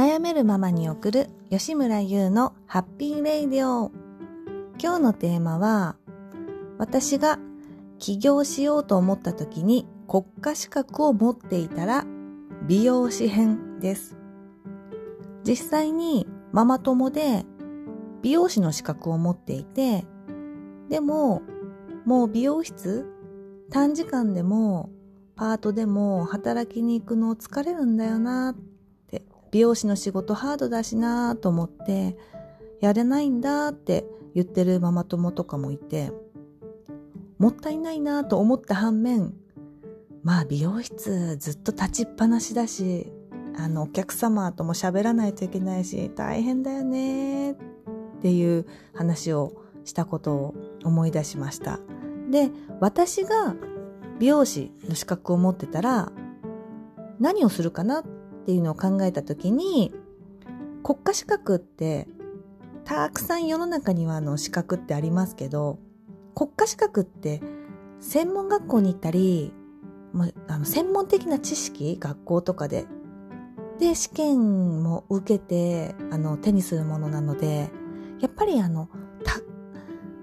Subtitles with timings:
[0.00, 3.92] 悩めるママに送る吉村優のハッピーレイディオ。
[4.82, 5.94] 今日のテーマは
[6.78, 7.38] 私が
[7.98, 12.06] 起業しようと思った時に国家資格を持っていたら
[12.66, 14.16] 美容師編です。
[15.44, 17.44] 実際にママ友で
[18.22, 20.06] 美容師の資格を持っていて
[20.88, 21.42] でも
[22.06, 23.04] もう美容室
[23.70, 24.88] 短時間でも
[25.36, 28.69] パートでも働きに行くの疲れるんだよなっ
[29.50, 32.16] 美容師の仕事ハードだしなと思って
[32.80, 34.04] やれないんだって
[34.34, 36.12] 言ってるママ友とかもいて
[37.38, 39.34] もったいないなと思った反面
[40.22, 43.10] まあ美容室ずっと立ちっぱなしだし
[43.56, 47.56] あのお客様とも喋らないといけないし大変だよねっ
[48.22, 49.52] ていう話を
[49.84, 50.54] したことを
[50.84, 51.80] 思い出しました。
[52.30, 53.56] で私が
[54.18, 56.12] 美容師の資格を持ってたら
[57.18, 58.04] 何をするかなっ
[58.40, 59.92] っていうのを考えた時に
[60.82, 62.08] 国家資格って
[62.84, 65.78] たくさん世の中にはあの資格ってありますけど
[66.34, 67.40] 国家資格って
[68.00, 69.52] 専門学校に行ったり
[70.48, 72.86] あの専門的な知識学校とかで
[73.78, 77.70] で試験も受けてあの手にするものなので
[78.20, 78.88] やっぱりあの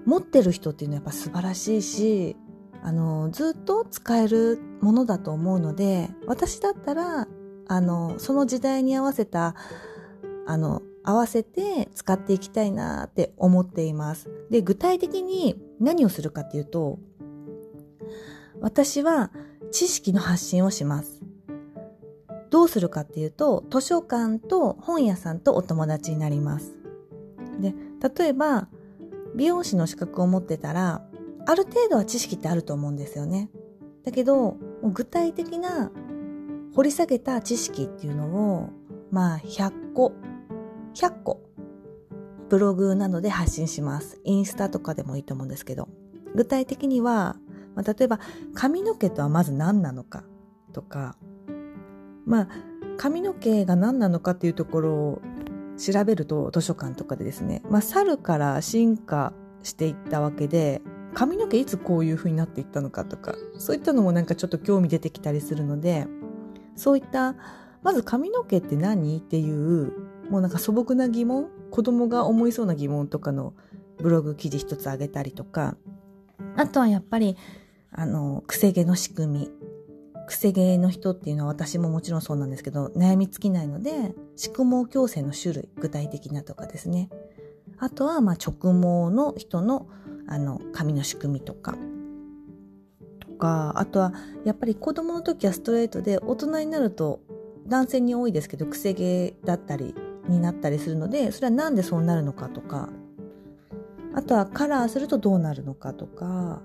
[0.08, 2.34] 持ってる人っていうのはやっぱ素晴らしいし
[2.82, 7.28] あのずっと使えるものだと思うので私だったら
[7.68, 9.54] あのその時代に合わせた
[10.46, 14.28] あの合わせて使っていきたいなって思っています。
[14.50, 16.98] で具体的に何をするかっていうと
[18.60, 19.30] 私は
[19.70, 21.22] 知識の発信をします。
[22.50, 26.76] どうするかっていうと図書館と本屋さんとお友達になります。
[27.60, 27.74] で
[28.16, 28.68] 例えば
[29.34, 31.02] 美容師の資格を持ってたら
[31.48, 33.50] ある程度は知識ってあると思うんですよね。
[34.04, 35.90] だけど、具体的な
[36.78, 38.26] 掘り下げた知識っていうの
[38.56, 38.70] を、
[39.10, 40.12] まあ、100個、
[40.94, 41.42] 100個、
[42.48, 44.20] ブログなどで発信します。
[44.22, 45.88] インスタとかでもいいと思うんですけど。
[46.36, 47.34] 具体的には、
[47.74, 48.20] まあ、例えば、
[48.54, 50.22] 髪の毛とはまず何なのか
[50.72, 51.16] とか、
[52.24, 52.48] まあ、
[52.96, 55.22] 髪の毛が何なのかっていうところを
[55.78, 59.32] 調べると図書館とかでですね、まあ、猿から進化
[59.64, 60.80] していったわけで、
[61.12, 66.06] 髪の毛いつこういう風になっていったのかとかそういったのもなんかちょっと興味出てきたりするので
[66.78, 67.34] そういった
[67.82, 69.18] まず髪の毛って何？
[69.18, 69.92] っていう
[70.30, 71.48] もうなんか素朴な疑問？
[71.70, 73.52] 子供が思いそうな疑問とかの
[73.98, 75.76] ブログ記事一つあげたりとか。
[76.56, 77.36] あとはやっぱり
[77.90, 79.50] あの癖毛の仕組み。
[80.28, 87.08] 癖毛の人っていうのは私ももちろんそうなんですけど悩み尽きないので宿毛矯正の種類具体的なとかですね。
[87.78, 89.88] あとはまあ直毛の人の
[90.28, 91.76] あの髪の仕組みとか。
[93.38, 94.12] かあとは
[94.44, 97.20] やっぱり子供の時はストレートで大人になると
[97.66, 99.94] 男性に多いですけどくせ毛だったり
[100.28, 102.88] になったりするのでそれは何でそうなるのかとか
[104.14, 106.60] あとはカラーするとどうなるのかとか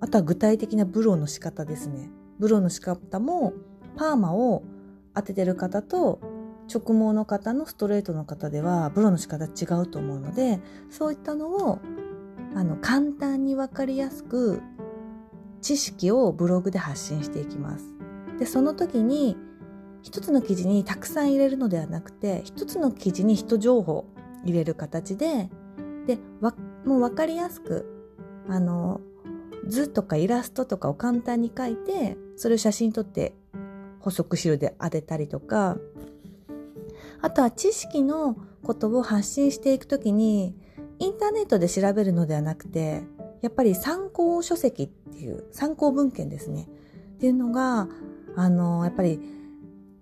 [0.00, 2.10] あとは具体的なブローの仕方ですね。
[2.38, 3.54] ブローの仕方も
[3.96, 4.62] パーマを
[5.14, 6.20] 当ててる方と
[6.72, 10.60] 直毛の方のストレートの方ではブローの仕方違うと思うので
[10.90, 11.78] そういったのを
[12.54, 14.62] あの簡単にわかりやすく
[15.64, 17.86] 知識をブログで発信していきます。
[18.38, 19.34] で、その時に
[20.02, 24.04] 一つの記事にたくさん入れるのではなくて、一つの記事に一情報
[24.44, 25.48] 入れる形で、
[26.06, 26.54] で、わ、
[26.84, 27.86] もうわかりやすく、
[28.46, 29.00] あの、
[29.66, 33.34] 図とかイラストとかを簡単に書いて、それを写真撮って
[34.00, 35.78] 補足資料で当てたりとか、
[37.22, 40.54] あとは知識のことを発信していくときに、
[40.98, 43.04] インターネットで調べるのではなくて、
[43.44, 46.66] やっぱり参考書籍っていう参考文献ですね。
[47.16, 47.88] っていうのが、
[48.36, 49.20] あの、やっぱり、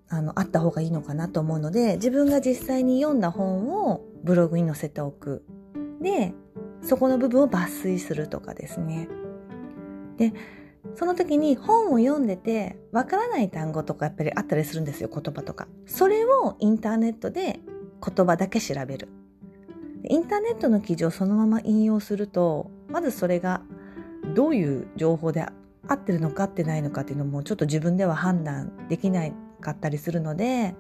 [0.09, 5.45] あの、あった方がいいのかなと思うので、自分が実際に読んだ本をブログに載せておく。
[6.01, 6.35] で、
[6.83, 9.09] そこの部分を抜粋するとかですね。
[10.19, 10.33] で、
[10.95, 15.67] その時に本を読んでて、わからない単語とかやっぱりあったりするんですよ、言葉とか。
[15.85, 17.59] それをインターネットで
[18.07, 19.09] 言葉だけ調べる。
[20.05, 23.63] インターネットの記事をそのまま引用するとまずそれが
[24.35, 25.47] どういう情報で
[25.87, 30.75] 合ってるのか合ってないのかっていうのもちょっと自分では判断できなかったりするので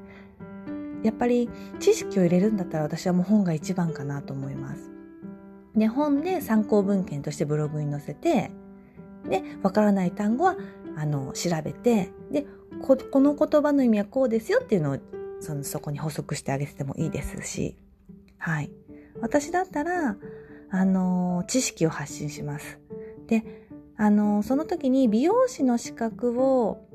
[1.02, 1.48] やっぱり
[1.80, 4.90] 知識を入れるんだったら私はもう本が一番かなと思います。
[5.76, 8.50] で本で参考文献としてブログに載せて
[9.28, 10.56] でわからない単語は
[10.96, 12.46] あの調べてで
[12.82, 14.98] この言葉の意味はこうですよっていうのを
[15.40, 17.76] そのそこに補足してあげてもいいですし
[18.38, 18.70] はい
[19.22, 20.16] 私だったら、
[20.70, 22.78] あの、知識を発信します。
[23.28, 23.44] で、
[23.96, 26.86] あの、その時に美容師の資格を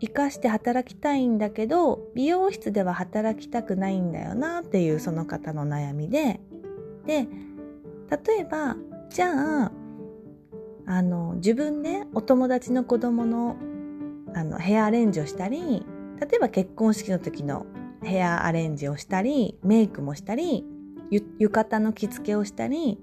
[0.00, 6.40] 活かして働きたいんだけど美容室では働きたくないんだよなっていうその方の悩みで
[7.06, 7.26] で
[8.26, 8.76] 例えば
[9.08, 9.72] じゃあ
[10.86, 13.56] あの自分でお友達の子供の
[14.34, 15.86] あのヘアアレンジをしたり
[16.20, 17.66] 例えば結婚式の時の
[18.02, 20.66] ヘアアレンジをしたりメイクもしたり
[21.10, 22.98] 浴衣の着付けをしたり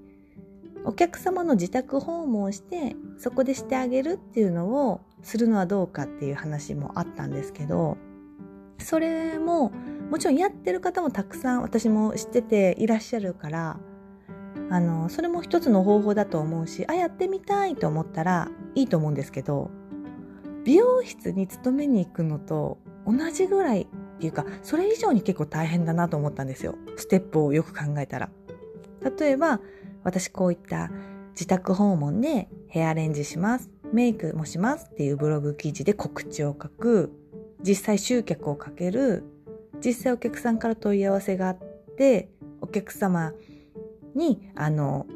[0.84, 7.96] お客様の自宅訪問をしてそこでしてあげるっていうのをするのはどうかっていう話もあったんですけど
[8.78, 9.70] それも
[10.10, 13.78] もちろんやってる方もたくさん私も知ってていらっしゃるから
[14.70, 19.70] あのそれも一つの方法だと思うしあやってみたいと思ったらいいと思うんですけど
[20.64, 28.30] 美容室に勤めに行くのと同じぐらいっていうかそれ以上に結構大変だなと思ったんですよステップをよく考えたら
[29.18, 29.60] 例えば
[30.04, 30.90] 私こういった
[31.32, 33.70] 自宅訪問でヘアアレンジします。
[33.92, 37.12] メイクもしますっていうブログ記事で告知を書く。
[37.62, 39.24] 実際集客をかける。
[39.84, 41.58] 実際お客さんから問い合わせがあっ
[41.96, 42.30] て、
[42.60, 43.32] お客様
[44.14, 45.06] に、あの、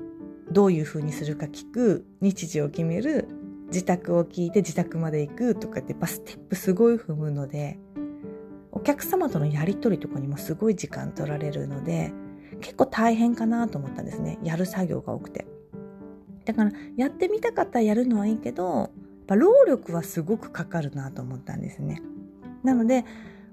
[0.51, 2.07] どういう風にするか聞く。
[2.21, 3.29] 日時を決める。
[3.69, 7.79] 自宅を聞いて自宅まで行くとかってやっぱステップすごい踏むので、
[8.77, 12.13] お客様とのやりとりとかにもすごい時間取られるので、
[12.61, 14.39] 結構大変かなと思ったんですね。
[14.43, 15.47] やる作業が多くて。
[16.45, 18.91] だから、やってみたかったらやるのはいいけど、
[19.29, 22.03] 労力はすごくかかるなと思ったんですね。
[22.65, 23.07] なので、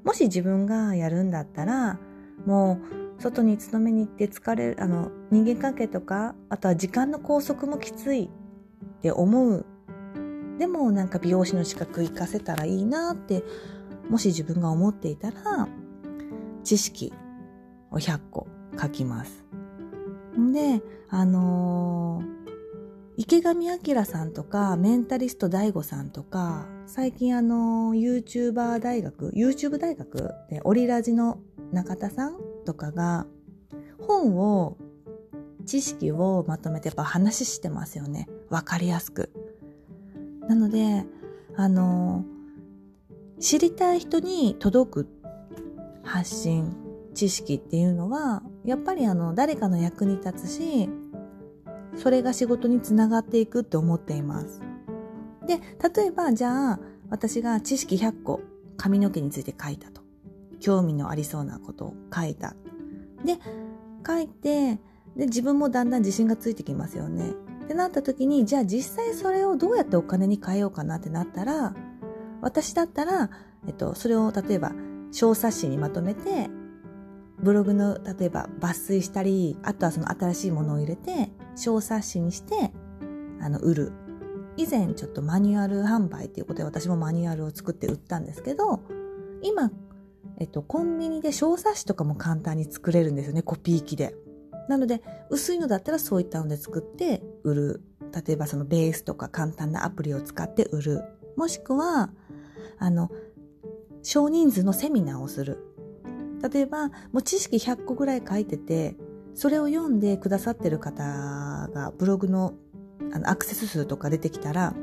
[0.04, 2.00] もし自分がやるんだったら、
[2.46, 2.82] も
[3.18, 8.30] う、外に勤めに行って疲れる、あの、人間関係とか、あとは時間の拘束もきついっ
[9.02, 9.66] て思う。
[10.60, 13.42] でもなんか美容師の資格活かせたらいいなって、
[14.10, 15.68] もし自分が思っていたら、
[16.64, 17.14] 知識
[17.92, 18.48] を100個
[18.80, 19.46] 書きます。
[20.52, 22.44] で、あのー、
[23.18, 31.40] 池上彰さんとか、メンタリスト DAIGO さんとか、最近あの、YouTuber 大学、YouTube 大学で、オリラジの
[31.72, 33.28] 中田さんとかが、
[34.00, 34.78] 本を、
[35.66, 38.28] 知識をまとめてやっぱ話してますよね。
[38.50, 39.32] わかりやすく。
[40.48, 41.06] なので、
[41.56, 42.26] あの、
[43.44, 45.08] 知りたい人に届く
[46.02, 46.78] 発信
[47.14, 50.90] 知識っていうのはやっぱりあの誰かの役に立つし
[51.98, 54.62] それが仕事につながっていくって思っています。
[55.46, 55.60] で
[55.94, 56.80] 例えばじゃあ
[57.10, 58.40] 私が知識100個
[58.78, 60.02] 髪の毛について書いたと。
[60.62, 62.56] 興味のありそうなことを書いた。
[63.26, 63.38] で
[64.08, 64.76] 書いて
[65.18, 67.32] で自分もだんだん自信がついてきますよね。
[67.66, 71.76] ってなった時にじゃあ実際それをどうやってお金に変えようかなってなったら
[72.44, 73.30] 私だったら、
[73.68, 74.74] えっと、それを例えば
[75.12, 76.50] 小冊子にまとめて
[77.40, 82.72] ブログの例えば抜粋したりあとはその新しいものを入れて小冊子にして
[83.42, 83.94] あの売る。
[84.56, 88.82] 以前ちょっとマニュアル販売っていうことで私もマニュアルを作って売ったんですけど
[89.42, 89.72] 今、
[90.38, 94.16] えっと、コンビニで小冊子とかも簡単に作れるんですよねコピー機で。
[94.70, 97.82] なので薄いのだったらそういったので作って売る。
[98.26, 101.04] 例えばそのベースとか簡単なアプリを使って売る。
[101.36, 102.12] もしくは
[102.80, 103.10] あの
[104.02, 105.66] 少人数のセミナーをする
[106.52, 108.96] 例えばもう知識100個ぐらい書いてて
[109.34, 111.04] それを読んでくださってる方
[111.74, 112.54] がブログの
[113.14, 114.74] あのアクセス数とか出てきたら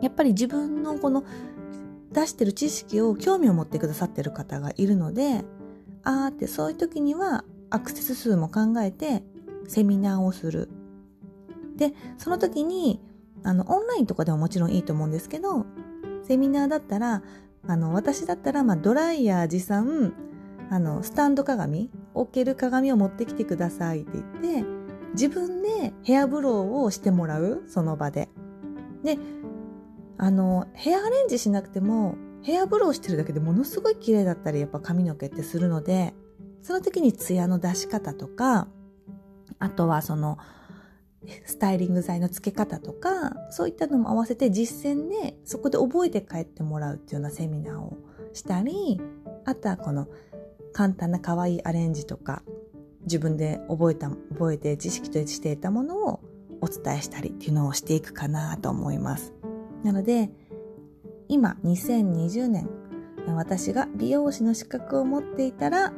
[0.00, 1.24] やっぱり自分のこの
[2.12, 5.44] 出してる知識を興味を持ってくださってる方がいるので
[6.04, 9.22] あーってそういう時にはアクセス数も考えて
[9.66, 10.70] セミナーをする。
[11.76, 13.00] で、その時に
[13.44, 15.64] あのオンラインとかでももちろんいいと思うんですけど
[16.28, 17.22] セミナーだったら
[17.66, 20.14] あの私だったら、まあ、ドライヤー持参
[20.70, 24.64] あの、スタンド鏡、置ける鏡を持ってきてくださいって言って、
[25.12, 28.28] 自分でヘアブローをしてもらう、その場で。
[29.02, 29.18] で、
[30.18, 36.14] あの、ヘアアレンジしなくても、ヘアブローしてるだけでものすごい綺麗だったり、やっぱ髪の毛ってするので、
[36.60, 38.68] その時にツヤの出し方とか、
[39.58, 40.38] あとはその、
[41.44, 47.96] スタイリング剤の付け方とか、そういったのも合わせて実践でそこで覚えて帰ってもらうっていうようなセミナーを
[48.32, 49.00] したり、
[49.44, 50.08] あとはこの
[50.72, 52.42] 簡単な可愛いアレンジとか
[53.02, 56.20] 自分で覚えた覚えて知識としていたものを
[56.60, 59.32] お伝えしたりっていうのをしていくかなと思います。
[59.82, 60.30] なので
[61.28, 62.68] 今2020年
[63.26, 65.92] 私が美容師の資格を持っていたら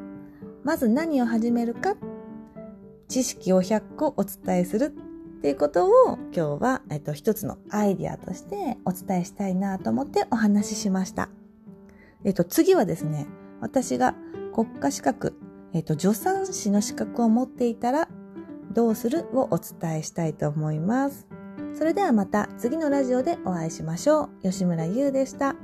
[0.64, 1.96] まず何を始めるか
[3.08, 4.94] 知識を100個お伝えする
[5.40, 11.30] っていうことを今日は、えっと、一つのアイディアとしてお伝えしたいなと思ってお話ししました。
[12.24, 13.26] えっと、次はですね、
[13.62, 14.14] 私が
[14.54, 15.38] 国家資格、
[15.72, 18.08] えっ、と、助産師の資格を持っていたら
[18.74, 21.26] どうするをお伝えしたいと思います。
[21.74, 24.42] それではまた次のラジオでお会いしましょう。
[24.42, 25.56] 吉村優でした。